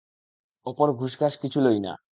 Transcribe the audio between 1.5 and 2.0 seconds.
লই না।